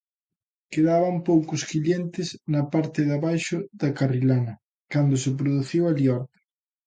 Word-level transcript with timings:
Quedaban 0.73 1.15
poucos 1.29 1.61
clientes 1.71 2.27
na 2.53 2.61
parte 2.73 2.99
de 3.07 3.13
abaixo 3.17 3.57
da 3.81 3.89
Carrilana 3.97 4.53
cando 4.93 5.15
se 5.23 5.31
produciu 5.39 5.83
a 5.85 5.95
liorta. 5.97 6.37